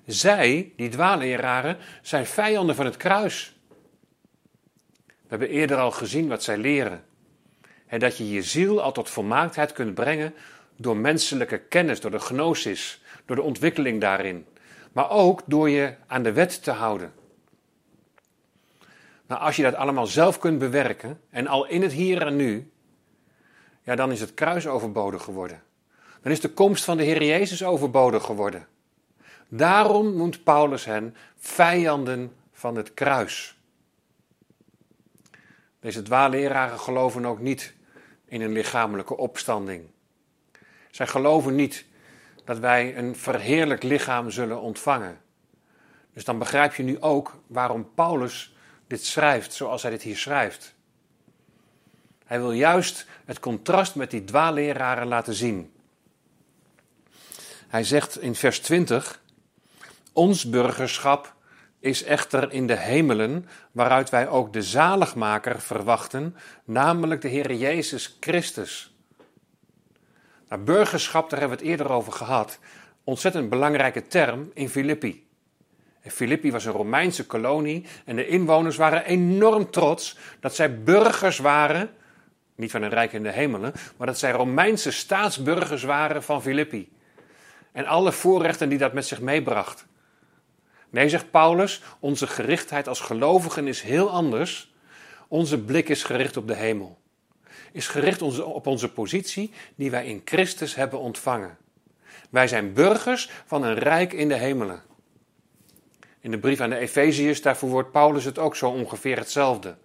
Zij, 0.06 0.72
die 0.76 0.88
dwaalleraren, 0.88 1.76
zijn 2.02 2.26
vijanden 2.26 2.74
van 2.74 2.84
het 2.84 2.96
kruis. 2.96 3.56
We 5.06 5.30
hebben 5.30 5.48
eerder 5.48 5.76
al 5.76 5.90
gezien 5.90 6.28
wat 6.28 6.42
zij 6.42 6.56
leren. 6.56 7.04
En 7.86 7.98
dat 7.98 8.16
je 8.16 8.30
je 8.30 8.42
ziel 8.42 8.82
al 8.82 8.92
tot 8.92 9.10
volmaaktheid 9.10 9.72
kunt 9.72 9.94
brengen 9.94 10.34
door 10.76 10.96
menselijke 10.96 11.58
kennis, 11.58 12.00
door 12.00 12.10
de 12.10 12.18
gnosis, 12.18 13.02
door 13.26 13.36
de 13.36 13.42
ontwikkeling 13.42 14.00
daarin. 14.00 14.46
Maar 14.92 15.10
ook 15.10 15.42
door 15.46 15.70
je 15.70 15.94
aan 16.06 16.22
de 16.22 16.32
wet 16.32 16.62
te 16.62 16.70
houden. 16.70 17.12
Nou, 19.34 19.46
als 19.46 19.56
je 19.56 19.62
dat 19.62 19.74
allemaal 19.74 20.06
zelf 20.06 20.38
kunt 20.38 20.58
bewerken 20.58 21.20
en 21.30 21.46
al 21.46 21.66
in 21.66 21.82
het 21.82 21.92
hier 21.92 22.26
en 22.26 22.36
nu, 22.36 22.72
ja, 23.82 23.94
dan 23.94 24.12
is 24.12 24.20
het 24.20 24.34
kruis 24.34 24.66
overbodig 24.66 25.22
geworden. 25.22 25.62
Dan 26.22 26.32
is 26.32 26.40
de 26.40 26.50
komst 26.50 26.84
van 26.84 26.96
de 26.96 27.02
Heer 27.02 27.22
Jezus 27.22 27.64
overbodig 27.64 28.24
geworden. 28.24 28.66
Daarom 29.48 30.16
noemt 30.16 30.44
Paulus 30.44 30.84
hen 30.84 31.16
vijanden 31.36 32.32
van 32.52 32.76
het 32.76 32.94
kruis. 32.94 33.58
Deze 35.80 36.02
dwaalleraren 36.02 36.78
geloven 36.78 37.26
ook 37.26 37.40
niet 37.40 37.74
in 38.24 38.40
een 38.40 38.52
lichamelijke 38.52 39.16
opstanding. 39.16 39.84
Zij 40.90 41.06
geloven 41.06 41.54
niet 41.54 41.84
dat 42.44 42.58
wij 42.58 42.96
een 42.96 43.16
verheerlijk 43.16 43.82
lichaam 43.82 44.30
zullen 44.30 44.60
ontvangen. 44.60 45.20
Dus 46.12 46.24
dan 46.24 46.38
begrijp 46.38 46.74
je 46.74 46.82
nu 46.82 47.00
ook 47.00 47.36
waarom 47.46 47.94
Paulus 47.94 48.53
schrijft 49.00 49.52
zoals 49.52 49.82
hij 49.82 49.90
dit 49.90 50.02
hier 50.02 50.16
schrijft. 50.16 50.74
Hij 52.24 52.40
wil 52.40 52.52
juist 52.52 53.06
het 53.24 53.40
contrast 53.40 53.94
met 53.94 54.10
die 54.10 54.24
dwaalleraren 54.24 55.06
laten 55.06 55.34
zien. 55.34 55.72
Hij 57.68 57.84
zegt 57.84 58.20
in 58.20 58.34
vers 58.34 58.60
20: 58.60 59.20
Ons 60.12 60.50
burgerschap 60.50 61.34
is 61.80 62.02
echter 62.02 62.52
in 62.52 62.66
de 62.66 62.76
hemelen, 62.76 63.48
waaruit 63.72 64.10
wij 64.10 64.28
ook 64.28 64.52
de 64.52 64.62
zaligmaker 64.62 65.60
verwachten, 65.60 66.36
namelijk 66.64 67.20
de 67.20 67.28
Heer 67.28 67.54
Jezus 67.54 68.16
Christus. 68.20 68.94
Nou, 70.48 70.62
burgerschap, 70.62 71.30
daar 71.30 71.40
hebben 71.40 71.58
we 71.58 71.64
het 71.64 71.72
eerder 71.72 71.90
over 71.90 72.12
gehad. 72.12 72.58
Ontzettend 73.04 73.48
belangrijke 73.48 74.06
term 74.06 74.50
in 74.54 74.68
Filippi. 74.68 75.26
Filippi 76.10 76.50
was 76.50 76.64
een 76.64 76.72
Romeinse 76.72 77.26
kolonie 77.26 77.86
en 78.04 78.16
de 78.16 78.26
inwoners 78.26 78.76
waren 78.76 79.04
enorm 79.04 79.70
trots 79.70 80.18
dat 80.40 80.54
zij 80.54 80.82
burgers 80.82 81.38
waren, 81.38 81.90
niet 82.54 82.70
van 82.70 82.82
een 82.82 82.90
rijk 82.90 83.12
in 83.12 83.22
de 83.22 83.32
hemelen, 83.32 83.72
maar 83.96 84.06
dat 84.06 84.18
zij 84.18 84.32
Romeinse 84.32 84.90
staatsburgers 84.90 85.82
waren 85.82 86.22
van 86.22 86.42
Filippi. 86.42 86.92
En 87.72 87.86
alle 87.86 88.12
voorrechten 88.12 88.68
die 88.68 88.78
dat 88.78 88.92
met 88.92 89.06
zich 89.06 89.20
meebracht. 89.20 89.86
Nee, 90.90 91.08
zegt 91.08 91.30
Paulus, 91.30 91.82
onze 91.98 92.26
gerichtheid 92.26 92.88
als 92.88 93.00
gelovigen 93.00 93.68
is 93.68 93.82
heel 93.82 94.10
anders. 94.10 94.72
Onze 95.28 95.58
blik 95.58 95.88
is 95.88 96.02
gericht 96.02 96.36
op 96.36 96.48
de 96.48 96.54
hemel. 96.54 96.98
Is 97.72 97.88
gericht 97.88 98.22
op 98.42 98.66
onze 98.66 98.92
positie 98.92 99.52
die 99.74 99.90
wij 99.90 100.06
in 100.06 100.22
Christus 100.24 100.74
hebben 100.74 100.98
ontvangen. 100.98 101.56
Wij 102.30 102.48
zijn 102.48 102.72
burgers 102.72 103.30
van 103.46 103.62
een 103.62 103.74
rijk 103.74 104.12
in 104.12 104.28
de 104.28 104.34
hemelen. 104.34 104.82
In 106.24 106.30
de 106.30 106.38
brief 106.38 106.60
aan 106.60 106.70
de 106.70 106.76
Efeziërs, 106.76 107.42
daarvoor 107.42 107.68
wordt 107.68 107.90
Paulus 107.90 108.24
het 108.24 108.38
ook 108.38 108.56
zo 108.56 108.70
ongeveer 108.70 109.16
hetzelfde. 109.16 109.76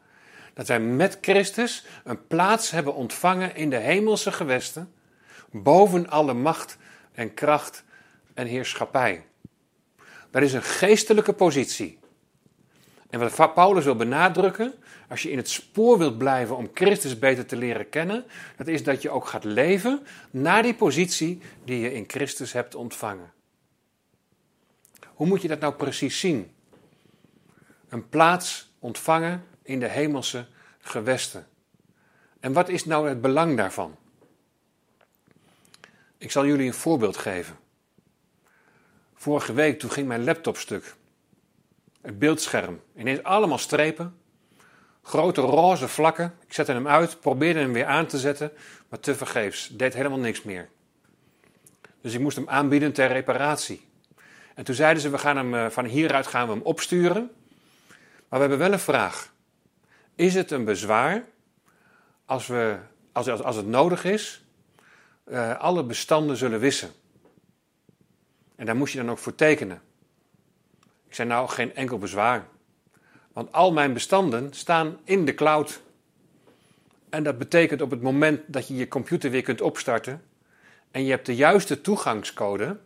Dat 0.53 0.67
wij 0.67 0.79
met 0.79 1.17
Christus 1.21 1.85
een 2.03 2.27
plaats 2.27 2.71
hebben 2.71 2.93
ontvangen 2.93 3.55
in 3.55 3.69
de 3.69 3.77
hemelse 3.77 4.31
gewesten, 4.31 4.93
boven 5.51 6.09
alle 6.09 6.33
macht 6.33 6.77
en 7.11 7.33
kracht 7.33 7.83
en 8.33 8.47
heerschappij. 8.47 9.25
Dat 10.31 10.41
is 10.41 10.53
een 10.53 10.63
geestelijke 10.63 11.33
positie. 11.33 11.99
En 13.09 13.19
wat 13.19 13.53
Paulus 13.53 13.83
wil 13.83 13.95
benadrukken, 13.95 14.73
als 15.09 15.21
je 15.21 15.31
in 15.31 15.37
het 15.37 15.49
spoor 15.49 15.97
wilt 15.97 16.17
blijven 16.17 16.57
om 16.57 16.69
Christus 16.73 17.19
beter 17.19 17.45
te 17.45 17.55
leren 17.55 17.89
kennen, 17.89 18.25
dat 18.57 18.67
is 18.67 18.83
dat 18.83 19.01
je 19.01 19.09
ook 19.09 19.27
gaat 19.27 19.43
leven 19.43 20.05
naar 20.31 20.63
die 20.63 20.75
positie 20.75 21.41
die 21.65 21.79
je 21.79 21.93
in 21.93 22.03
Christus 22.07 22.53
hebt 22.53 22.75
ontvangen. 22.75 23.37
Hoe 25.19 25.27
moet 25.27 25.41
je 25.41 25.47
dat 25.47 25.59
nou 25.59 25.73
precies 25.73 26.19
zien? 26.19 26.51
Een 27.89 28.09
plaats 28.09 28.71
ontvangen 28.79 29.45
in 29.61 29.79
de 29.79 29.87
hemelse 29.87 30.47
gewesten. 30.79 31.47
En 32.39 32.53
wat 32.53 32.69
is 32.69 32.85
nou 32.85 33.09
het 33.09 33.21
belang 33.21 33.57
daarvan? 33.57 33.95
Ik 36.17 36.31
zal 36.31 36.45
jullie 36.45 36.67
een 36.67 36.73
voorbeeld 36.73 37.17
geven. 37.17 37.57
Vorige 39.13 39.53
week 39.53 39.79
toen 39.79 39.91
ging 39.91 40.07
mijn 40.07 40.23
laptop 40.23 40.57
stuk. 40.57 40.95
Het 42.01 42.19
beeldscherm. 42.19 42.81
Ineens 42.95 43.23
allemaal 43.23 43.57
strepen. 43.57 44.19
Grote 45.01 45.41
roze 45.41 45.87
vlakken. 45.87 46.35
Ik 46.45 46.53
zette 46.53 46.71
hem 46.71 46.87
uit, 46.87 47.19
probeerde 47.19 47.59
hem 47.59 47.73
weer 47.73 47.85
aan 47.85 48.05
te 48.05 48.17
zetten, 48.17 48.51
maar 48.89 48.99
tevergeefs. 48.99 49.67
Deed 49.67 49.93
helemaal 49.93 50.19
niks 50.19 50.43
meer. 50.43 50.69
Dus 52.01 52.13
ik 52.13 52.19
moest 52.19 52.35
hem 52.35 52.49
aanbieden 52.49 52.93
ter 52.93 53.07
reparatie. 53.07 53.87
En 54.59 54.65
toen 54.65 54.75
zeiden 54.75 55.01
ze, 55.01 55.09
we 55.09 55.17
gaan 55.17 55.37
hem, 55.37 55.55
eh, 55.55 55.69
van 55.69 55.85
hieruit 55.85 56.27
gaan 56.27 56.47
we 56.47 56.53
hem 56.53 56.61
opsturen. 56.61 57.31
Maar 58.29 58.39
we 58.39 58.39
hebben 58.39 58.57
wel 58.57 58.71
een 58.71 58.79
vraag. 58.79 59.33
Is 60.15 60.33
het 60.33 60.51
een 60.51 60.65
bezwaar 60.65 61.25
als, 62.25 62.47
we, 62.47 62.77
als, 63.11 63.29
als, 63.29 63.41
als 63.41 63.55
het 63.55 63.65
nodig 63.65 64.03
is, 64.03 64.43
uh, 65.25 65.59
alle 65.59 65.83
bestanden 65.83 66.37
zullen 66.37 66.59
wissen? 66.59 66.91
En 68.55 68.65
daar 68.65 68.75
moest 68.75 68.93
je 68.93 68.99
dan 68.99 69.09
ook 69.09 69.17
voor 69.17 69.35
tekenen. 69.35 69.81
Ik 71.07 71.15
zei 71.15 71.27
nou, 71.27 71.49
geen 71.49 71.75
enkel 71.75 71.97
bezwaar. 71.97 72.47
Want 73.33 73.51
al 73.51 73.71
mijn 73.71 73.93
bestanden 73.93 74.53
staan 74.53 74.97
in 75.03 75.25
de 75.25 75.33
cloud. 75.33 75.81
En 77.09 77.23
dat 77.23 77.37
betekent 77.37 77.81
op 77.81 77.91
het 77.91 78.01
moment 78.01 78.41
dat 78.47 78.67
je 78.67 78.75
je 78.75 78.87
computer 78.87 79.31
weer 79.31 79.43
kunt 79.43 79.61
opstarten 79.61 80.23
en 80.91 81.03
je 81.03 81.09
hebt 81.09 81.25
de 81.25 81.35
juiste 81.35 81.81
toegangscode, 81.81 82.77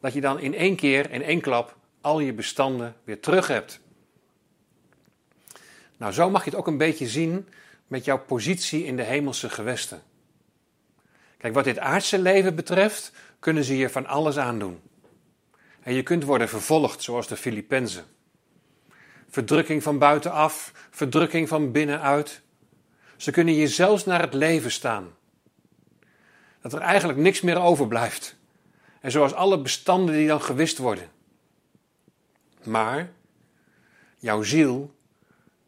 dat 0.00 0.12
je 0.12 0.20
dan 0.20 0.40
in 0.40 0.54
één 0.54 0.76
keer, 0.76 1.10
in 1.10 1.22
één 1.22 1.40
klap, 1.40 1.76
al 2.00 2.20
je 2.20 2.32
bestanden 2.32 2.96
weer 3.04 3.20
terug 3.20 3.46
hebt. 3.46 3.80
Nou, 5.96 6.12
zo 6.12 6.30
mag 6.30 6.44
je 6.44 6.50
het 6.50 6.58
ook 6.58 6.66
een 6.66 6.78
beetje 6.78 7.06
zien 7.06 7.48
met 7.86 8.04
jouw 8.04 8.18
positie 8.18 8.84
in 8.84 8.96
de 8.96 9.02
hemelse 9.02 9.50
gewesten. 9.50 10.02
Kijk, 11.38 11.54
wat 11.54 11.64
dit 11.64 11.78
aardse 11.78 12.18
leven 12.18 12.54
betreft, 12.54 13.12
kunnen 13.38 13.64
ze 13.64 13.76
je 13.76 13.90
van 13.90 14.06
alles 14.06 14.38
aandoen. 14.38 14.80
En 15.82 15.94
je 15.94 16.02
kunt 16.02 16.24
worden 16.24 16.48
vervolgd, 16.48 17.02
zoals 17.02 17.28
de 17.28 17.36
Filippenzen. 17.36 18.04
Verdrukking 19.28 19.82
van 19.82 19.98
buitenaf, 19.98 20.72
verdrukking 20.90 21.48
van 21.48 21.72
binnenuit. 21.72 22.40
Ze 23.16 23.30
kunnen 23.30 23.54
je 23.54 23.68
zelfs 23.68 24.04
naar 24.04 24.20
het 24.20 24.34
leven 24.34 24.70
staan. 24.70 25.16
Dat 26.60 26.72
er 26.72 26.80
eigenlijk 26.80 27.18
niks 27.18 27.40
meer 27.40 27.60
overblijft. 27.60 28.37
En 29.00 29.10
zoals 29.10 29.34
alle 29.34 29.60
bestanden 29.60 30.14
die 30.14 30.26
dan 30.26 30.42
gewist 30.42 30.78
worden. 30.78 31.10
Maar 32.64 33.10
jouw 34.18 34.42
ziel 34.42 34.94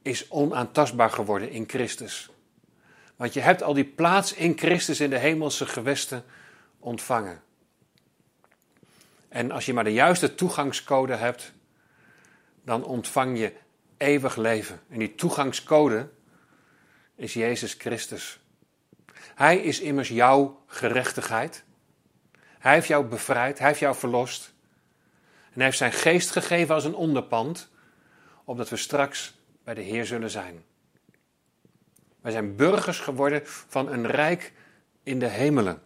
is 0.03 0.29
onaantastbaar 0.29 1.11
geworden 1.11 1.51
in 1.51 1.65
Christus. 1.69 2.31
Want 3.17 3.33
je 3.33 3.41
hebt 3.41 3.63
al 3.63 3.75
die 3.75 3.85
plaats 3.85 4.33
in 4.33 4.59
Christus 4.59 5.01
in 5.01 5.11
de 5.11 5.19
hemelse 5.19 5.67
gewesten 5.67 6.25
ontvangen. 6.79 7.43
En 9.29 9.51
als 9.51 9.67
je 9.67 9.73
maar 9.73 9.85
de 9.85 9.93
juiste 9.93 10.35
toegangscode 10.35 11.15
hebt, 11.15 11.53
dan 12.65 12.85
ontvang 12.85 13.39
je 13.39 13.53
eeuwig 13.97 14.37
leven. 14.37 14.81
En 14.89 14.99
die 14.99 15.15
toegangscode 15.15 16.09
is 17.17 17.33
Jezus 17.33 17.75
Christus. 17.75 18.41
Hij 19.35 19.59
is 19.59 19.81
immers 19.81 20.09
jouw 20.09 20.63
gerechtigheid. 20.67 21.65
Hij 22.61 22.75
heeft 22.75 22.87
jou 22.87 23.05
bevrijd, 23.05 23.59
hij 23.59 23.67
heeft 23.69 23.81
jou 23.81 23.95
verlost. 23.95 24.53
En 25.45 25.57
hij 25.57 25.65
heeft 25.65 25.79
zijn 25.79 25.93
geest 25.93 26.31
gegeven 26.31 26.75
als 26.75 26.85
een 26.85 26.95
onderpand, 26.95 27.71
opdat 28.45 28.69
we 28.69 28.77
straks 28.77 29.35
bij 29.65 29.75
de 29.75 29.81
Heer 29.81 30.07
zullen 30.07 30.31
zijn. 30.31 30.65
Wij 32.21 32.33
zijn 32.33 32.57
burgers 32.57 32.99
geworden 32.99 33.43
van 33.45 33.93
een 33.93 34.07
rijk 34.07 34.53
in 35.03 35.19
de 35.19 35.29
hemelen. 35.29 35.83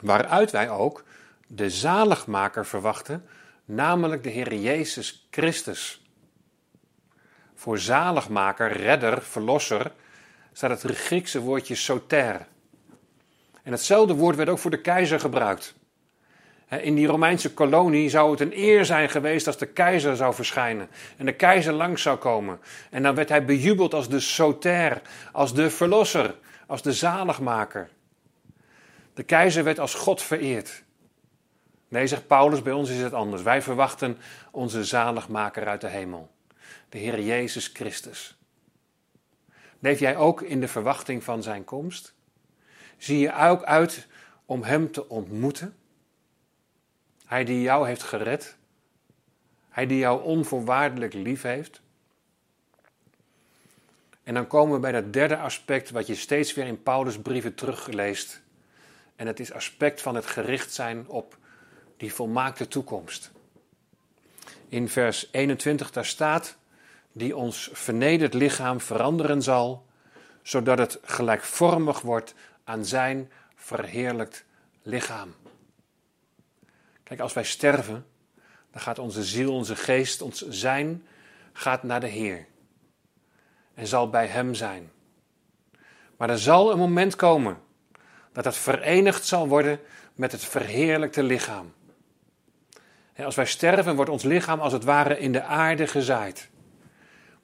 Waaruit 0.00 0.50
wij 0.50 0.70
ook 0.70 1.04
de 1.46 1.70
zaligmaker 1.70 2.66
verwachten, 2.66 3.26
namelijk 3.64 4.22
de 4.22 4.30
Heer 4.30 4.54
Jezus 4.54 5.26
Christus. 5.30 6.10
Voor 7.54 7.78
zaligmaker, 7.78 8.72
redder, 8.72 9.22
verlosser 9.22 9.92
staat 10.52 10.82
het 10.82 10.96
Griekse 10.96 11.40
woordje 11.40 11.74
soter. 11.74 12.46
En 13.66 13.72
hetzelfde 13.72 14.14
woord 14.14 14.36
werd 14.36 14.48
ook 14.48 14.58
voor 14.58 14.70
de 14.70 14.80
keizer 14.80 15.20
gebruikt. 15.20 15.74
In 16.68 16.94
die 16.94 17.06
Romeinse 17.06 17.54
kolonie 17.54 18.08
zou 18.08 18.30
het 18.30 18.40
een 18.40 18.58
eer 18.58 18.84
zijn 18.84 19.08
geweest 19.08 19.46
als 19.46 19.58
de 19.58 19.66
keizer 19.66 20.16
zou 20.16 20.34
verschijnen 20.34 20.88
en 21.16 21.26
de 21.26 21.32
keizer 21.32 21.72
langs 21.72 22.02
zou 22.02 22.18
komen. 22.18 22.60
En 22.90 23.02
dan 23.02 23.14
werd 23.14 23.28
hij 23.28 23.44
bejubeld 23.44 23.94
als 23.94 24.08
de 24.08 24.20
soter, 24.20 25.02
als 25.32 25.54
de 25.54 25.70
verlosser, 25.70 26.34
als 26.66 26.82
de 26.82 26.92
zaligmaker. 26.92 27.88
De 29.14 29.22
keizer 29.22 29.64
werd 29.64 29.78
als 29.78 29.94
God 29.94 30.22
vereerd. 30.22 30.82
Nee, 31.88 32.06
zegt 32.06 32.26
Paulus, 32.26 32.62
bij 32.62 32.72
ons 32.72 32.90
is 32.90 33.00
het 33.00 33.12
anders. 33.12 33.42
Wij 33.42 33.62
verwachten 33.62 34.18
onze 34.50 34.84
zaligmaker 34.84 35.66
uit 35.66 35.80
de 35.80 35.88
hemel, 35.88 36.30
de 36.88 36.98
Heer 36.98 37.20
Jezus 37.20 37.70
Christus. 37.72 38.36
Leef 39.78 39.98
jij 39.98 40.16
ook 40.16 40.42
in 40.42 40.60
de 40.60 40.68
verwachting 40.68 41.24
van 41.24 41.42
zijn 41.42 41.64
komst? 41.64 42.15
Zie 42.96 43.18
je 43.18 43.34
ook 43.34 43.62
uit 43.62 44.06
om 44.46 44.62
hem 44.62 44.92
te 44.92 45.08
ontmoeten? 45.08 45.76
Hij 47.26 47.44
die 47.44 47.60
jou 47.60 47.86
heeft 47.86 48.02
gered. 48.02 48.56
Hij 49.68 49.86
die 49.86 49.98
jou 49.98 50.22
onvoorwaardelijk 50.22 51.14
lief 51.14 51.42
heeft. 51.42 51.80
En 54.22 54.34
dan 54.34 54.46
komen 54.46 54.74
we 54.74 54.80
bij 54.80 54.92
dat 54.92 55.12
derde 55.12 55.36
aspect 55.36 55.90
wat 55.90 56.06
je 56.06 56.14
steeds 56.14 56.54
weer 56.54 56.66
in 56.66 56.82
Paulus' 56.82 57.18
brieven 57.18 57.54
terugleest. 57.54 58.40
En 59.16 59.26
het 59.26 59.40
is 59.40 59.52
aspect 59.52 60.02
van 60.02 60.14
het 60.14 60.26
gericht 60.26 60.72
zijn 60.72 61.08
op 61.08 61.38
die 61.96 62.14
volmaakte 62.14 62.68
toekomst. 62.68 63.30
In 64.68 64.88
vers 64.88 65.28
21 65.30 65.90
daar 65.90 66.04
staat, 66.04 66.56
die 67.12 67.36
ons 67.36 67.70
vernederd 67.72 68.34
lichaam 68.34 68.80
veranderen 68.80 69.42
zal, 69.42 69.86
zodat 70.42 70.78
het 70.78 70.98
gelijkvormig 71.02 72.00
wordt 72.00 72.34
aan 72.66 72.84
zijn 72.84 73.30
verheerlijkt 73.54 74.44
lichaam. 74.82 75.34
Kijk, 77.02 77.20
als 77.20 77.32
wij 77.32 77.44
sterven, 77.44 78.06
dan 78.70 78.80
gaat 78.80 78.98
onze 78.98 79.24
ziel, 79.24 79.54
onze 79.54 79.76
geest, 79.76 80.22
ons 80.22 80.48
zijn, 80.48 81.06
gaat 81.52 81.82
naar 81.82 82.00
de 82.00 82.06
Heer. 82.06 82.46
En 83.74 83.86
zal 83.86 84.10
bij 84.10 84.26
Hem 84.26 84.54
zijn. 84.54 84.90
Maar 86.16 86.30
er 86.30 86.38
zal 86.38 86.72
een 86.72 86.78
moment 86.78 87.16
komen 87.16 87.58
dat 88.32 88.44
het 88.44 88.56
verenigd 88.56 89.24
zal 89.24 89.48
worden 89.48 89.80
met 90.14 90.32
het 90.32 90.44
verheerlijkte 90.44 91.22
lichaam. 91.22 91.72
als 93.16 93.34
wij 93.34 93.46
sterven, 93.46 93.96
wordt 93.96 94.10
ons 94.10 94.22
lichaam 94.22 94.60
als 94.60 94.72
het 94.72 94.84
ware 94.84 95.18
in 95.18 95.32
de 95.32 95.42
aarde 95.42 95.86
gezaaid. 95.86 96.48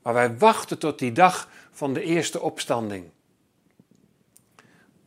Maar 0.02 0.14
wij 0.14 0.38
wachten 0.38 0.78
tot 0.78 0.98
die 0.98 1.12
dag 1.12 1.48
van 1.70 1.92
de 1.92 2.02
eerste 2.02 2.40
opstanding. 2.40 3.10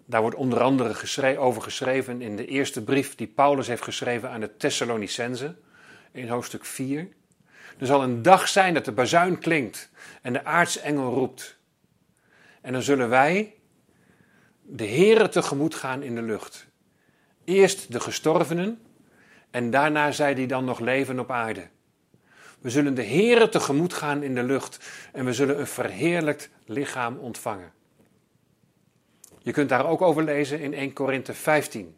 Daar 0.05 0.21
wordt 0.21 0.35
onder 0.35 0.61
andere 0.61 1.37
over 1.37 1.61
geschreven 1.61 2.21
in 2.21 2.35
de 2.35 2.45
eerste 2.45 2.83
brief 2.83 3.15
die 3.15 3.27
Paulus 3.27 3.67
heeft 3.67 3.83
geschreven 3.83 4.29
aan 4.29 4.39
de 4.39 4.57
Thessalonicenzen, 4.57 5.57
in 6.11 6.27
hoofdstuk 6.27 6.65
4. 6.65 7.07
Er 7.77 7.85
zal 7.85 8.03
een 8.03 8.21
dag 8.21 8.47
zijn 8.47 8.73
dat 8.73 8.85
de 8.85 8.91
bazuin 8.91 9.39
klinkt 9.39 9.89
en 10.21 10.33
de 10.33 10.45
aartsengel 10.45 11.13
roept. 11.13 11.57
En 12.61 12.73
dan 12.73 12.81
zullen 12.81 13.09
wij 13.09 13.53
de 14.61 14.87
Here 14.87 15.29
tegemoet 15.29 15.75
gaan 15.75 16.03
in 16.03 16.15
de 16.15 16.21
lucht. 16.21 16.67
Eerst 17.43 17.91
de 17.91 17.99
gestorvenen 17.99 18.81
en 19.51 19.69
daarna 19.69 20.11
zij 20.11 20.33
die 20.33 20.47
dan 20.47 20.65
nog 20.65 20.79
leven 20.79 21.19
op 21.19 21.31
aarde. 21.31 21.67
We 22.59 22.69
zullen 22.69 22.95
de 22.95 23.05
Here 23.05 23.49
tegemoet 23.49 23.93
gaan 23.93 24.23
in 24.23 24.35
de 24.35 24.43
lucht 24.43 24.79
en 25.13 25.25
we 25.25 25.33
zullen 25.33 25.59
een 25.59 25.67
verheerlijkt 25.67 26.49
lichaam 26.65 27.17
ontvangen. 27.17 27.71
Je 29.45 29.51
kunt 29.51 29.69
daar 29.69 29.85
ook 29.87 30.01
over 30.01 30.23
lezen 30.23 30.59
in 30.59 30.73
1 30.73 30.93
Korinthe 30.93 31.33
15. 31.33 31.95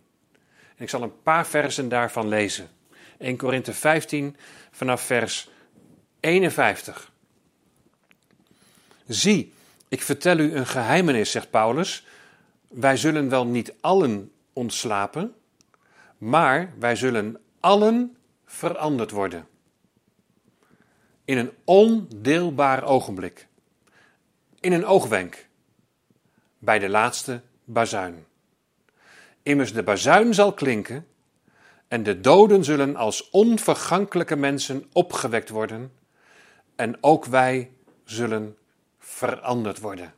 En 0.75 0.83
ik 0.83 0.89
zal 0.89 1.01
een 1.01 1.21
paar 1.21 1.47
versen 1.47 1.89
daarvan 1.89 2.27
lezen. 2.27 2.69
1 3.17 3.37
Korinthe 3.37 3.73
15 3.73 4.35
vanaf 4.71 5.01
vers 5.01 5.49
51. 6.19 7.11
Zie, 9.05 9.53
ik 9.87 10.01
vertel 10.01 10.37
u 10.37 10.55
een 10.55 10.65
geheimenis, 10.65 11.31
zegt 11.31 11.49
Paulus. 11.49 12.05
Wij 12.67 12.97
zullen 12.97 13.29
wel 13.29 13.45
niet 13.45 13.73
allen 13.81 14.31
ontslapen, 14.53 15.35
maar 16.17 16.73
wij 16.79 16.95
zullen 16.95 17.41
allen 17.59 18.17
veranderd 18.45 19.11
worden. 19.11 19.47
In 21.25 21.37
een 21.37 21.51
ondeelbaar 21.63 22.83
ogenblik. 22.83 23.47
In 24.59 24.71
een 24.71 24.85
oogwenk 24.85 25.46
bij 26.59 26.79
de 26.79 26.89
laatste 26.89 27.41
bazuin. 27.63 28.25
Immers 29.43 29.73
de 29.73 29.83
bazuin 29.83 30.33
zal 30.33 30.53
klinken 30.53 31.07
en 31.87 32.03
de 32.03 32.21
doden 32.21 32.63
zullen 32.63 32.95
als 32.95 33.29
onvergankelijke 33.29 34.35
mensen 34.35 34.85
opgewekt 34.93 35.49
worden 35.49 35.91
en 36.75 36.97
ook 37.01 37.25
wij 37.25 37.71
zullen 38.03 38.57
veranderd 38.99 39.79
worden. 39.79 40.13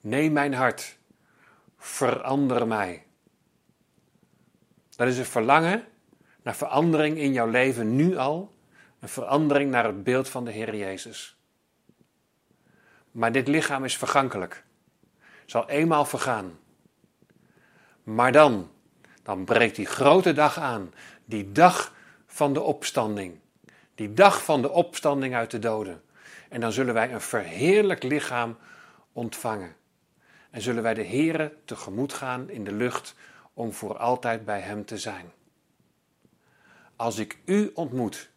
Neem 0.00 0.32
mijn 0.32 0.54
hart, 0.54 0.98
verander 1.78 2.66
mij. 2.66 3.06
Dat 4.96 5.08
is 5.08 5.18
een 5.18 5.24
verlangen 5.24 5.84
naar 6.42 6.56
verandering 6.56 7.18
in 7.18 7.32
jouw 7.32 7.48
leven 7.48 7.96
nu 7.96 8.16
al, 8.16 8.54
een 9.00 9.08
verandering 9.08 9.70
naar 9.70 9.84
het 9.84 10.04
beeld 10.04 10.28
van 10.28 10.44
de 10.44 10.50
Heer 10.50 10.76
Jezus. 10.76 11.37
Maar 13.18 13.32
dit 13.32 13.48
lichaam 13.48 13.84
is 13.84 13.96
vergankelijk. 13.96 14.64
Zal 15.46 15.68
eenmaal 15.68 16.04
vergaan. 16.04 16.58
Maar 18.02 18.32
dan, 18.32 18.70
dan 19.22 19.44
breekt 19.44 19.76
die 19.76 19.86
grote 19.86 20.32
dag 20.32 20.58
aan. 20.58 20.94
Die 21.24 21.52
dag 21.52 21.94
van 22.26 22.52
de 22.52 22.60
opstanding. 22.60 23.38
Die 23.94 24.12
dag 24.12 24.44
van 24.44 24.62
de 24.62 24.70
opstanding 24.70 25.34
uit 25.34 25.50
de 25.50 25.58
doden. 25.58 26.02
En 26.48 26.60
dan 26.60 26.72
zullen 26.72 26.94
wij 26.94 27.12
een 27.12 27.20
verheerlijk 27.20 28.02
lichaam 28.02 28.58
ontvangen. 29.12 29.76
En 30.50 30.60
zullen 30.60 30.82
wij 30.82 30.94
de 30.94 31.06
Here 31.06 31.54
tegemoet 31.64 32.12
gaan 32.12 32.50
in 32.50 32.64
de 32.64 32.72
lucht 32.72 33.14
om 33.54 33.72
voor 33.72 33.96
altijd 33.96 34.44
bij 34.44 34.60
Hem 34.60 34.84
te 34.84 34.98
zijn. 34.98 35.32
Als 36.96 37.18
ik 37.18 37.38
U 37.44 37.70
ontmoet, 37.74 38.30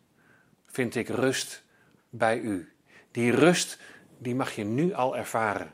vind 0.65 0.96
ik 0.96 1.08
rust 1.08 1.63
bij 2.10 2.39
U. 2.39 2.74
Die 3.12 3.32
rust 3.32 3.78
die 4.21 4.36
mag 4.36 4.55
je 4.55 4.63
nu 4.63 4.93
al 4.93 5.17
ervaren. 5.17 5.73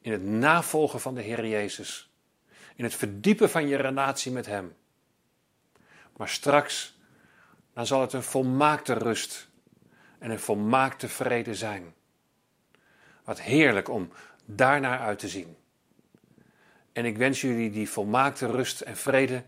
In 0.00 0.12
het 0.12 0.22
navolgen 0.22 1.00
van 1.00 1.14
de 1.14 1.22
Heer 1.22 1.46
Jezus. 1.46 2.12
In 2.76 2.84
het 2.84 2.94
verdiepen 2.94 3.50
van 3.50 3.68
je 3.68 3.76
relatie 3.76 4.32
met 4.32 4.46
Hem. 4.46 4.76
Maar 6.16 6.28
straks, 6.28 6.98
dan 7.72 7.86
zal 7.86 8.00
het 8.00 8.12
een 8.12 8.22
volmaakte 8.22 8.92
rust 8.92 9.48
en 10.18 10.30
een 10.30 10.40
volmaakte 10.40 11.08
vrede 11.08 11.54
zijn. 11.54 11.94
Wat 13.24 13.40
heerlijk 13.40 13.88
om 13.88 14.12
daarnaar 14.44 14.98
uit 14.98 15.18
te 15.18 15.28
zien. 15.28 15.56
En 16.92 17.04
ik 17.04 17.16
wens 17.16 17.40
jullie 17.40 17.70
die 17.70 17.90
volmaakte 17.90 18.46
rust 18.46 18.80
en 18.80 18.96
vrede 18.96 19.44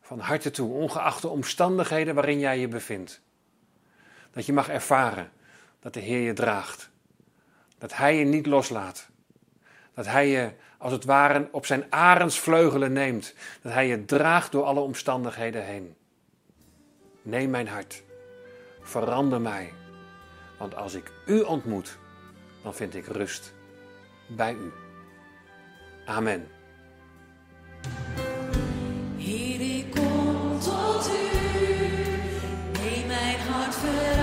van 0.00 0.18
harte 0.18 0.50
toe, 0.50 0.72
ongeacht 0.72 1.22
de 1.22 1.28
omstandigheden 1.28 2.14
waarin 2.14 2.38
jij 2.38 2.58
je 2.58 2.68
bevindt. 2.68 3.20
Dat 4.30 4.46
je 4.46 4.52
mag 4.52 4.68
ervaren 4.68 5.32
dat 5.80 5.94
de 5.94 6.00
Heer 6.00 6.20
je 6.20 6.32
draagt. 6.32 6.90
Dat 7.80 7.96
hij 7.96 8.16
je 8.16 8.24
niet 8.24 8.46
loslaat. 8.46 9.08
Dat 9.94 10.06
hij 10.06 10.28
je 10.28 10.50
als 10.78 10.92
het 10.92 11.04
ware 11.04 11.48
op 11.52 11.66
zijn 11.66 11.84
arendsvleugelen 11.88 12.92
neemt. 12.92 13.34
Dat 13.62 13.72
hij 13.72 13.86
je 13.86 14.04
draagt 14.04 14.52
door 14.52 14.64
alle 14.64 14.80
omstandigheden 14.80 15.64
heen. 15.64 15.96
Neem 17.22 17.50
mijn 17.50 17.68
hart. 17.68 18.02
Verander 18.82 19.40
mij. 19.40 19.72
Want 20.58 20.74
als 20.76 20.94
ik 20.94 21.12
u 21.26 21.40
ontmoet, 21.40 21.98
dan 22.62 22.74
vind 22.74 22.94
ik 22.94 23.06
rust 23.06 23.52
bij 24.26 24.52
u. 24.52 24.72
Amen. 26.04 26.48
Hier 29.16 29.60
ik 29.60 29.94
heb. 33.80 34.19